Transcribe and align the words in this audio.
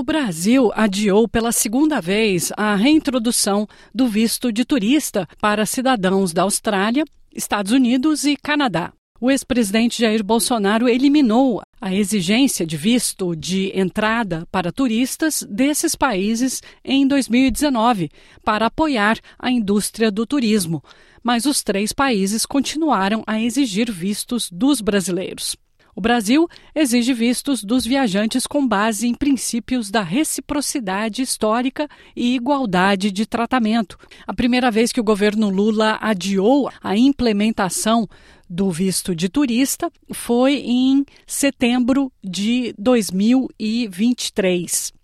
O 0.00 0.02
Brasil 0.02 0.70
adiou 0.74 1.28
pela 1.28 1.52
segunda 1.52 2.00
vez 2.00 2.50
a 2.56 2.74
reintrodução 2.74 3.68
do 3.94 4.08
visto 4.08 4.50
de 4.50 4.64
turista 4.64 5.28
para 5.38 5.66
cidadãos 5.66 6.32
da 6.32 6.40
Austrália, 6.40 7.04
Estados 7.30 7.70
Unidos 7.70 8.24
e 8.24 8.34
Canadá. 8.34 8.94
O 9.20 9.30
ex-presidente 9.30 10.00
Jair 10.00 10.24
Bolsonaro 10.24 10.88
eliminou 10.88 11.60
a 11.78 11.94
exigência 11.94 12.64
de 12.64 12.78
visto 12.78 13.36
de 13.36 13.78
entrada 13.78 14.48
para 14.50 14.72
turistas 14.72 15.46
desses 15.46 15.94
países 15.94 16.62
em 16.82 17.06
2019 17.06 18.08
para 18.42 18.68
apoiar 18.68 19.18
a 19.38 19.50
indústria 19.50 20.10
do 20.10 20.24
turismo, 20.24 20.82
mas 21.22 21.44
os 21.44 21.62
três 21.62 21.92
países 21.92 22.46
continuaram 22.46 23.22
a 23.26 23.38
exigir 23.38 23.92
vistos 23.92 24.48
dos 24.50 24.80
brasileiros. 24.80 25.58
O 25.94 26.00
Brasil 26.00 26.48
exige 26.74 27.12
vistos 27.12 27.62
dos 27.64 27.84
viajantes 27.84 28.46
com 28.46 28.66
base 28.66 29.06
em 29.06 29.12
princípios 29.14 29.90
da 29.90 30.02
reciprocidade 30.02 31.20
histórica 31.22 31.86
e 32.14 32.34
igualdade 32.34 33.10
de 33.10 33.26
tratamento. 33.26 33.98
A 34.26 34.32
primeira 34.32 34.70
vez 34.70 34.92
que 34.92 35.00
o 35.00 35.04
governo 35.04 35.50
Lula 35.50 35.98
adiou 36.00 36.70
a 36.82 36.96
implementação 36.96 38.08
do 38.48 38.70
visto 38.70 39.14
de 39.14 39.28
turista 39.28 39.92
foi 40.12 40.54
em 40.54 41.04
setembro 41.26 42.10
de 42.22 42.74
2023 42.78 44.99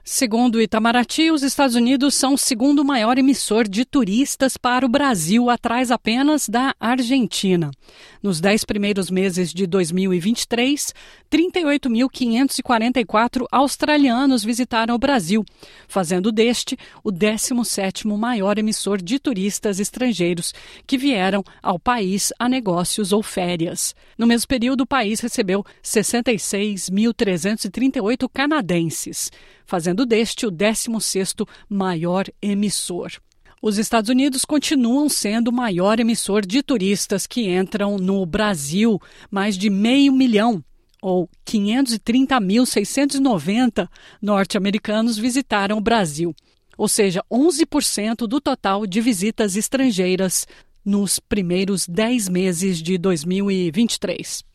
Segundo 0.03 0.55
o 0.55 0.61
Itamaraty, 0.61 1.29
os 1.29 1.43
Estados 1.43 1.75
Unidos 1.75 2.15
são 2.15 2.33
o 2.33 2.37
segundo 2.37 2.83
maior 2.83 3.19
emissor 3.19 3.67
de 3.67 3.85
turistas 3.85 4.57
para 4.57 4.83
o 4.83 4.89
Brasil, 4.89 5.47
atrás 5.47 5.91
apenas 5.91 6.49
da 6.49 6.73
Argentina. 6.79 7.69
Nos 8.21 8.41
dez 8.41 8.65
primeiros 8.65 9.09
meses 9.11 9.53
de 9.53 9.67
2023, 9.67 10.91
38.544 11.31 13.45
australianos 13.51 14.43
visitaram 14.43 14.95
o 14.95 14.99
Brasil, 14.99 15.45
fazendo 15.87 16.31
deste 16.31 16.75
o 17.03 17.11
17º 17.11 18.17
maior 18.17 18.57
emissor 18.57 18.99
de 18.99 19.19
turistas 19.19 19.79
estrangeiros 19.79 20.51
que 20.87 20.97
vieram 20.97 21.43
ao 21.61 21.77
país 21.77 22.33
a 22.39 22.49
negócios 22.49 23.13
ou 23.13 23.21
férias. 23.21 23.93
No 24.17 24.25
mesmo 24.25 24.47
período, 24.47 24.81
o 24.81 24.87
país 24.87 25.19
recebeu 25.19 25.63
66.338 25.83 28.27
canadenses, 28.33 29.29
fazendo 29.71 30.05
deste 30.05 30.45
o 30.45 30.51
16º 30.51 31.47
maior 31.69 32.25
emissor. 32.41 33.09
Os 33.61 33.77
Estados 33.77 34.09
Unidos 34.09 34.43
continuam 34.43 35.07
sendo 35.07 35.47
o 35.47 35.53
maior 35.53 35.97
emissor 35.97 36.45
de 36.45 36.61
turistas 36.61 37.25
que 37.25 37.49
entram 37.49 37.97
no 37.97 38.25
Brasil, 38.25 38.99
mais 39.29 39.57
de 39.57 39.69
meio 39.69 40.11
milhão, 40.11 40.61
ou 41.01 41.29
530.690 41.47 43.87
norte-americanos 44.21 45.17
visitaram 45.17 45.77
o 45.77 45.81
Brasil, 45.81 46.35
ou 46.77 46.89
seja, 46.89 47.23
11% 47.31 48.27
do 48.27 48.41
total 48.41 48.85
de 48.85 48.99
visitas 48.99 49.55
estrangeiras 49.55 50.45
nos 50.83 51.17
primeiros 51.17 51.87
10 51.87 52.27
meses 52.27 52.81
de 52.81 52.97
2023. 52.97 54.50